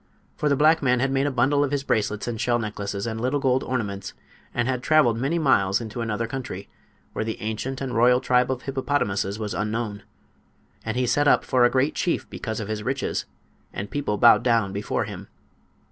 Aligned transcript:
For 0.35 0.49
the 0.49 0.55
black 0.55 0.81
man 0.81 0.99
had 0.99 1.11
made 1.11 1.27
a 1.27 1.31
bundle 1.31 1.63
of 1.63 1.69
his 1.69 1.83
bracelets 1.83 2.27
and 2.27 2.41
shell 2.41 2.57
necklaces 2.57 3.05
and 3.05 3.21
little 3.21 3.39
gold 3.39 3.63
ornaments 3.63 4.15
and 4.51 4.67
had 4.67 4.81
traveled 4.81 5.15
many 5.15 5.37
miles 5.37 5.79
into 5.79 6.01
another 6.01 6.25
country, 6.25 6.67
where 7.13 7.23
the 7.23 7.39
ancient 7.39 7.81
and 7.81 7.93
royal 7.93 8.19
tribe 8.19 8.49
of 8.49 8.63
hippopotamuses 8.63 9.37
was 9.37 9.53
unknown. 9.53 10.01
And 10.83 10.97
he 10.97 11.05
set 11.05 11.27
up 11.27 11.45
for 11.45 11.65
a 11.65 11.69
great 11.69 11.93
chief, 11.93 12.27
because 12.31 12.59
of 12.59 12.67
his 12.67 12.81
riches, 12.81 13.25
and 13.71 13.91
people 13.91 14.17
bowed 14.17 14.41
down 14.41 14.73
before 14.73 15.03
him. 15.03 15.27